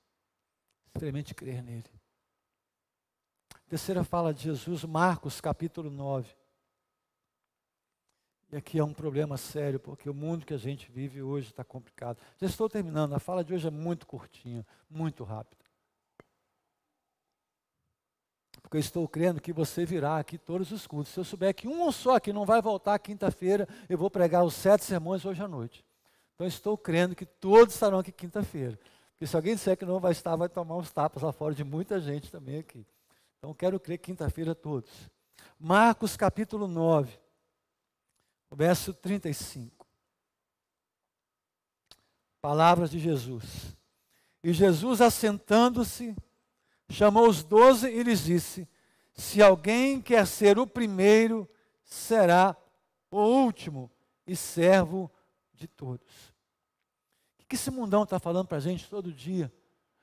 [0.89, 1.89] Experimente crer nele.
[3.69, 6.33] Terceira fala de Jesus, Marcos capítulo 9.
[8.53, 11.65] E aqui é um problema sério, porque o mundo que a gente vive hoje está
[11.65, 12.19] complicado.
[12.41, 15.65] Já estou terminando, a fala de hoje é muito curtinha, muito rápida.
[18.63, 21.13] Porque eu estou crendo que você virá aqui todos os cultos.
[21.13, 24.55] Se eu souber que um só aqui não vai voltar quinta-feira, eu vou pregar os
[24.55, 25.85] sete sermões hoje à noite.
[26.35, 28.79] Então estou crendo que todos estarão aqui quinta-feira.
[29.11, 31.65] Porque se alguém disser que não vai estar, vai tomar uns tapas lá fora de
[31.65, 32.87] muita gente também aqui.
[33.39, 35.11] Então quero crer quinta-feira todos.
[35.59, 37.19] Marcos capítulo 9,
[38.53, 39.87] verso 35.
[42.41, 43.77] Palavras de Jesus.
[44.43, 46.15] E Jesus assentando-se,
[46.89, 48.69] chamou os doze e lhes disse:
[49.13, 51.49] Se alguém quer ser o primeiro,
[51.83, 52.57] será
[53.11, 53.91] o último
[54.27, 55.11] e servo
[55.55, 56.35] de todos.
[57.41, 59.53] O que esse mundão está falando para a gente todo dia?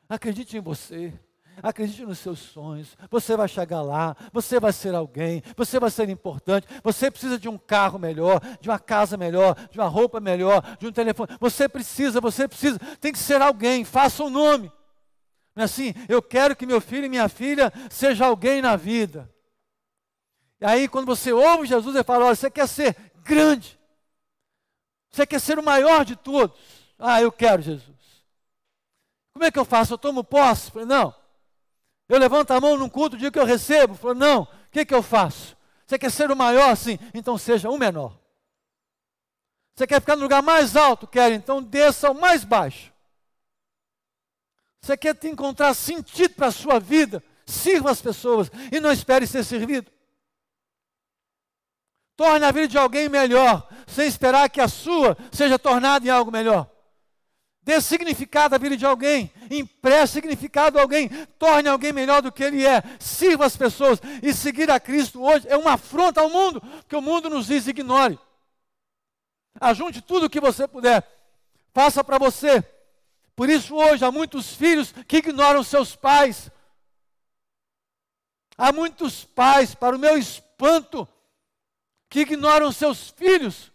[0.10, 1.14] Acredite em você.
[1.62, 2.98] Acredite nos seus sonhos.
[3.10, 6.68] Você vai chegar lá, você vai ser alguém, você vai ser importante.
[6.84, 10.88] Você precisa de um carro melhor, de uma casa melhor, de uma roupa melhor, de
[10.88, 11.36] um telefone.
[11.40, 12.80] Você precisa, você precisa.
[13.00, 13.86] Tem que ser alguém.
[13.86, 14.72] Faça um nome.
[15.56, 15.94] Não é assim?
[16.10, 19.30] Eu quero que meu filho e minha filha seja alguém na vida.
[20.60, 23.80] E aí, quando você ouve Jesus, ele fala: olha, você quer ser grande.
[25.12, 26.58] Você quer ser o maior de todos.
[26.98, 27.94] Ah, eu quero Jesus.
[29.34, 29.94] Como é que eu faço?
[29.94, 30.72] Eu tomo posse?
[30.86, 31.14] Não.
[32.14, 33.96] Eu levanto a mão num culto, dia que eu recebo.
[33.96, 34.44] Falei, não.
[34.44, 35.58] O que, que eu faço?
[35.84, 36.76] Você quer ser o maior?
[36.78, 37.00] Sim.
[37.12, 38.16] Então seja o menor.
[39.74, 41.08] Você quer ficar no lugar mais alto?
[41.08, 41.32] Quer.
[41.32, 42.94] Então desça ao mais baixo.
[44.80, 47.24] Você quer te encontrar sentido para a sua vida?
[47.48, 49.92] Sirva as pessoas e não espere ser servido.
[52.16, 56.32] Torne a vida de alguém melhor, sem esperar que a sua seja tornada em algo
[56.32, 56.70] melhor.
[57.64, 62.44] Dê significado à vida de alguém, empreste significado a alguém, torne alguém melhor do que
[62.44, 64.02] ele é, sirva as pessoas.
[64.22, 67.68] E seguir a Cristo hoje é uma afronta ao mundo, porque o mundo nos diz
[67.68, 68.20] ignore.
[69.60, 71.08] Ajunte tudo o que você puder,
[71.74, 72.64] faça para você,
[73.36, 76.52] por isso, hoje, há muitos filhos que ignoram seus pais.
[78.58, 81.08] Há muitos pais, para o meu espanto,
[82.10, 83.72] que ignoram seus filhos,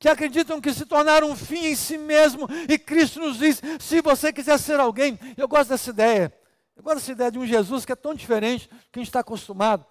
[0.00, 4.00] que acreditam que se tornaram um fim em si mesmo, e Cristo nos diz: se
[4.00, 6.34] você quiser ser alguém, eu gosto dessa ideia,
[6.74, 9.08] eu gosto dessa ideia de um Jesus que é tão diferente do que a gente
[9.08, 9.86] está acostumado.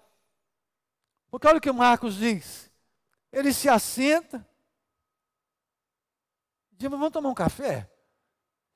[1.30, 2.68] Porque olha o que Marcos diz:
[3.32, 4.44] ele se assenta,
[6.72, 7.88] Diz, vamos tomar um café?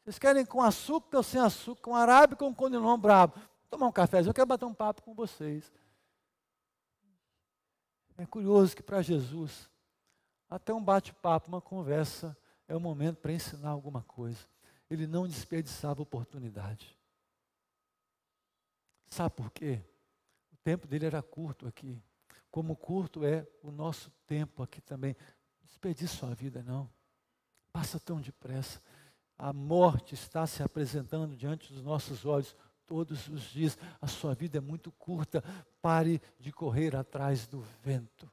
[0.05, 3.40] Vocês querem com açúcar ou sem açúcar, com arábica ou com conilon brabo?
[3.70, 5.73] Tomar um café, eu quero bater um papo com vocês.
[8.18, 9.70] É curioso que para Jesus,
[10.55, 12.37] até um bate-papo, uma conversa,
[12.69, 14.38] é o momento para ensinar alguma coisa.
[14.88, 16.97] Ele não desperdiçava oportunidade.
[19.09, 19.81] Sabe por quê?
[20.53, 22.00] O tempo dele era curto aqui.
[22.52, 25.17] Como curto é o nosso tempo aqui também.
[25.65, 26.88] Desperdice sua vida, não.
[27.73, 28.81] Passa tão depressa.
[29.37, 32.55] A morte está se apresentando diante dos nossos olhos
[32.87, 33.77] todos os dias.
[34.00, 35.42] A sua vida é muito curta.
[35.83, 38.31] Pare de correr atrás do vento.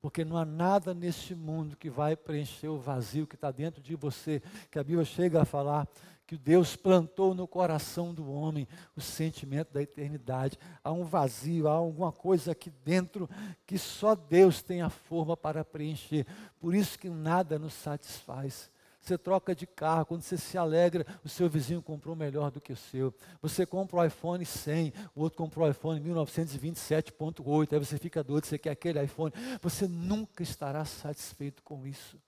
[0.00, 3.96] Porque não há nada neste mundo que vai preencher o vazio que está dentro de
[3.96, 4.40] você,
[4.70, 5.88] que a Bíblia chega a falar
[6.28, 10.58] que Deus plantou no coração do homem o sentimento da eternidade.
[10.84, 13.28] Há um vazio, há alguma coisa aqui dentro
[13.66, 16.26] que só Deus tem a forma para preencher.
[16.60, 18.70] Por isso que nada nos satisfaz.
[19.08, 22.72] Você troca de carro, quando você se alegra, o seu vizinho comprou melhor do que
[22.72, 23.14] o seu.
[23.40, 28.44] Você compra o iPhone 100, o outro comprou o iPhone 1927.8, aí você fica doido,
[28.44, 29.32] você quer aquele iPhone.
[29.62, 32.18] Você nunca estará satisfeito com isso.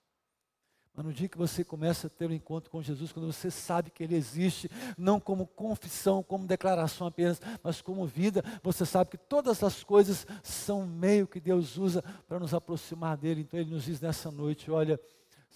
[0.93, 3.91] Mas no dia que você começa a ter um encontro com Jesus, quando você sabe
[3.91, 9.17] que Ele existe, não como confissão, como declaração apenas, mas como vida, você sabe que
[9.17, 13.41] todas as coisas são meio que Deus usa para nos aproximar dEle.
[13.41, 14.99] Então Ele nos diz nessa noite: olha,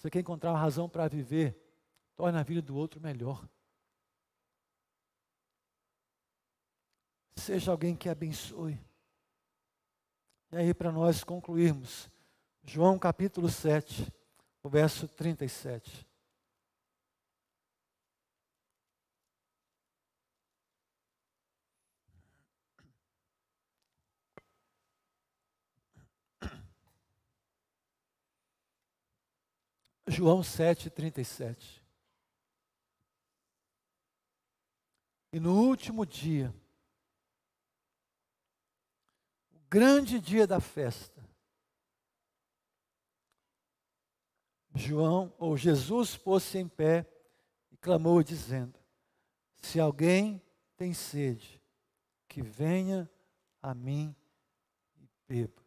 [0.06, 1.60] você quer encontrar uma razão para viver,
[2.14, 3.48] torne a vida do outro melhor.
[7.36, 8.78] Seja alguém que abençoe.
[10.52, 12.08] E aí, para nós concluirmos,
[12.62, 14.12] João capítulo 7
[14.62, 16.06] o verso 37.
[30.06, 31.84] João 7, 37.
[35.32, 36.54] E no último dia,
[39.50, 41.26] o grande dia da festa,
[44.74, 47.06] João ou Jesus pôs-se em pé
[47.72, 48.78] e clamou dizendo:
[49.56, 50.40] Se alguém
[50.76, 51.60] tem sede,
[52.28, 53.10] que venha
[53.60, 54.14] a mim
[54.96, 55.64] e beba.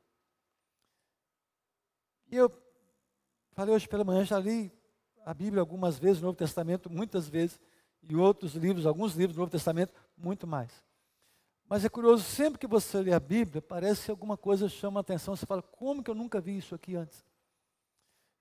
[2.27, 2.49] E eu
[3.59, 4.71] falei hoje pela manhã, já li
[5.25, 7.59] a Bíblia algumas vezes, o Novo Testamento muitas vezes,
[8.01, 10.71] e outros livros, alguns livros do Novo Testamento, muito mais.
[11.67, 15.01] Mas é curioso, sempre que você lê a Bíblia, parece que alguma coisa chama a
[15.01, 17.25] atenção, você fala, como que eu nunca vi isso aqui antes?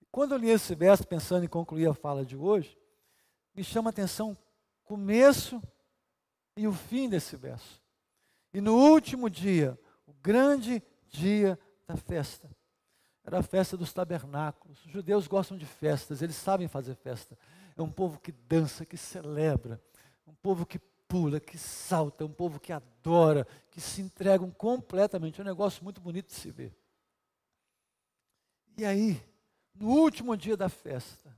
[0.08, 2.78] Quando eu li esse verso, pensando em concluir a fala de hoje,
[3.56, 4.36] me chama a atenção o
[4.84, 5.60] começo
[6.56, 7.82] e o fim desse verso.
[8.54, 11.58] E no último dia, o grande dia
[11.88, 12.48] da festa,
[13.28, 14.82] era a festa dos tabernáculos.
[14.86, 17.38] Os judeus gostam de festas, eles sabem fazer festa.
[17.76, 19.80] É um povo que dança, que celebra,
[20.26, 25.38] um povo que pula, que salta, um povo que adora, que se entregam completamente.
[25.40, 26.74] É um negócio muito bonito de se ver.
[28.78, 29.22] E aí,
[29.74, 31.36] no último dia da festa,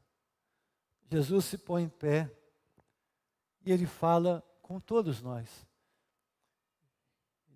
[1.10, 2.30] Jesus se põe em pé
[3.66, 5.66] e ele fala com todos nós.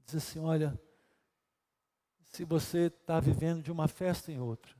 [0.05, 0.77] Diz assim: Olha,
[2.35, 4.75] se você está vivendo de uma festa em outra,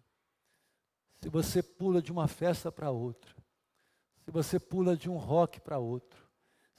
[1.23, 3.33] se você pula de uma festa para outra,
[4.25, 6.21] se você pula de um rock para outro,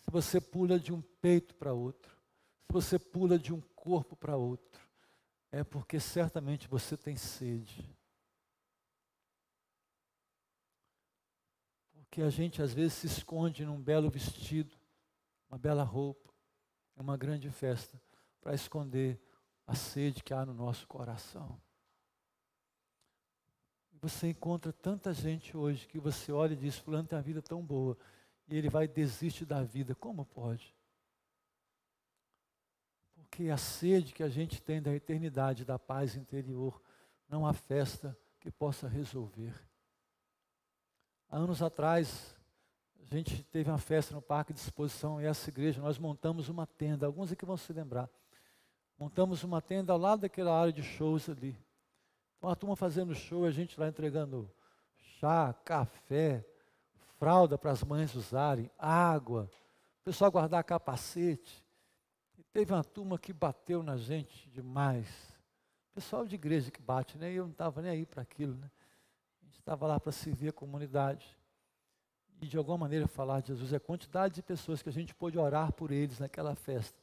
[0.01, 2.11] se você pula de um peito para outro,
[2.67, 4.81] se você pula de um corpo para outro,
[5.49, 7.89] é porque certamente você tem sede.
[12.11, 14.73] que a gente às vezes se esconde num belo vestido,
[15.49, 16.33] uma bela roupa,
[16.95, 18.01] é uma grande festa,
[18.39, 19.19] para esconder
[19.65, 21.59] a sede que há no nosso coração.
[24.01, 27.63] Você encontra tanta gente hoje que você olha e diz: Fulano tem a vida tão
[27.63, 27.97] boa,
[28.47, 29.95] e ele vai desistir da vida.
[29.95, 30.75] Como pode?
[33.15, 36.81] Porque a sede que a gente tem da eternidade, da paz interior,
[37.27, 39.53] não há festa que possa resolver.
[41.27, 42.35] Há anos atrás,
[43.01, 46.67] a gente teve uma festa no Parque de Exposição e essa igreja, nós montamos uma
[46.67, 48.09] tenda, alguns aqui vão se lembrar.
[48.97, 51.57] Montamos uma tenda ao lado daquela área de shows ali.
[52.37, 54.49] Então a turma fazendo show, a gente lá entregando
[55.19, 56.45] chá, café,
[57.17, 59.49] fralda para as mães usarem, água,
[60.01, 61.63] o pessoal guardar capacete.
[62.37, 65.07] E teve uma turma que bateu na gente demais.
[65.93, 67.31] Pessoal de igreja que bate, né?
[67.31, 68.69] Eu não estava nem aí para aquilo, né?
[69.65, 71.25] estava lá para servir a comunidade
[72.39, 73.73] e de alguma maneira falar de Jesus.
[73.73, 76.95] É a quantidade de pessoas que a gente pôde orar por eles naquela festa.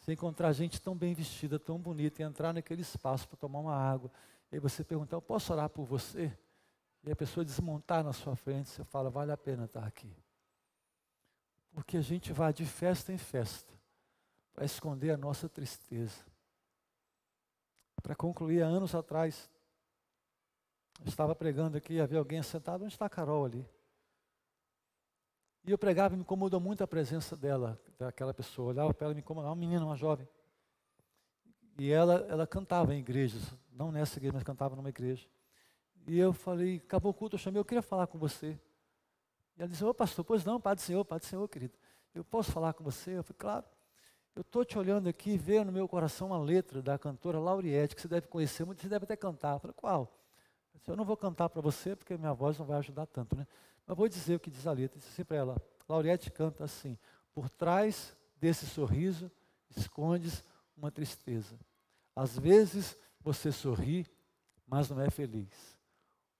[0.00, 3.76] Você encontrar gente tão bem vestida, tão bonita, e entrar naquele espaço para tomar uma
[3.76, 4.10] água.
[4.50, 6.36] E você perguntar, eu posso orar por você?
[7.04, 10.10] E a pessoa desmontar na sua frente, você fala, vale a pena estar aqui.
[11.72, 13.72] Porque a gente vai de festa em festa
[14.54, 16.24] para esconder a nossa tristeza.
[18.02, 19.50] Para concluir, há anos atrás,
[21.04, 23.68] estava pregando aqui, havia alguém sentado, onde está a Carol ali?
[25.64, 28.66] E eu pregava e me incomodou muito a presença dela, daquela pessoa.
[28.66, 30.26] Eu olhava para ela e me incomodava, uma menina, uma jovem.
[31.78, 33.42] E ela, ela cantava em igrejas,
[33.72, 35.26] não nessa igreja, mas cantava numa igreja.
[36.06, 38.58] E eu falei, acabou o culto, eu chamei, eu queria falar com você.
[39.56, 41.74] E ela disse, ô pastor, pois não, do Senhor, do Senhor, querido.
[42.14, 43.18] Eu posso falar com você?
[43.18, 43.66] Eu falei, claro.
[44.34, 47.94] Eu estou te olhando aqui e veio no meu coração uma letra da cantora Lauriette,
[47.94, 49.54] que você deve conhecer muito, você deve até cantar.
[49.54, 50.19] Eu falei, qual?
[50.86, 53.46] Eu não vou cantar para você porque minha voz não vai ajudar tanto, né?
[53.86, 54.98] Mas vou dizer o que diz a letra.
[54.98, 56.98] Disse assim para ela: Laurete canta assim:
[57.32, 59.30] Por trás desse sorriso
[59.76, 60.44] escondes
[60.76, 61.58] uma tristeza.
[62.14, 64.06] Às vezes você sorri,
[64.66, 65.78] mas não é feliz.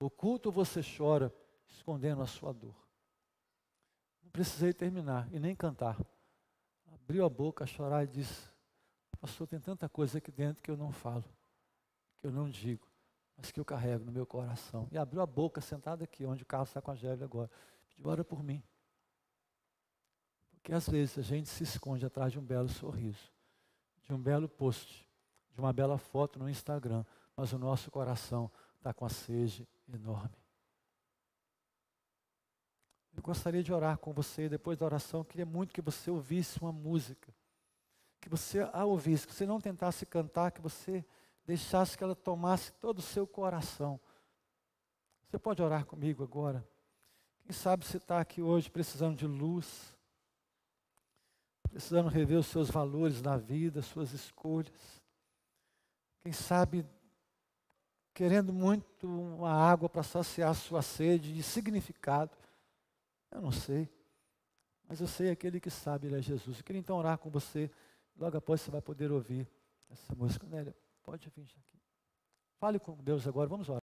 [0.01, 1.32] Oculto você chora,
[1.68, 2.74] escondendo a sua dor.
[4.22, 5.99] Não precisei terminar e nem cantar.
[6.93, 8.49] Abriu a boca a chorar e disse:
[9.20, 11.24] Pastor, tem tanta coisa aqui dentro que eu não falo,
[12.18, 12.89] que eu não digo,
[13.41, 14.86] mas que eu carrego no meu coração.
[14.93, 17.51] E abriu a boca, sentado aqui, onde o Carlos está com a Gélia agora.
[17.88, 18.62] Pediu, ora por mim.
[20.53, 23.32] Porque às vezes a gente se esconde atrás de um belo sorriso,
[24.03, 25.09] de um belo post,
[25.55, 27.03] de uma bela foto no Instagram,
[27.34, 30.36] mas o nosso coração está com a sede enorme.
[33.16, 36.72] Eu gostaria de orar com você, depois da oração, queria muito que você ouvisse uma
[36.72, 37.34] música.
[38.20, 41.03] Que você a ouvisse, que você não tentasse cantar, que você
[41.47, 44.01] deixasse que ela tomasse todo o seu coração.
[45.28, 46.66] Você pode orar comigo agora?
[47.43, 49.97] Quem sabe você está aqui hoje precisando de luz,
[51.70, 55.03] precisando rever os seus valores na vida, suas escolhas.
[56.22, 56.84] Quem sabe
[58.12, 62.36] querendo muito uma água para saciar sua sede de significado.
[63.30, 63.88] Eu não sei.
[64.86, 66.59] Mas eu sei aquele que sabe, ele é Jesus.
[66.59, 67.70] Eu queria então orar com você.
[68.16, 69.49] Logo após você vai poder ouvir
[69.88, 70.47] essa música.
[70.47, 71.80] Nélia, pode vir aqui.
[72.59, 73.78] Fale com Deus agora, vamos orar.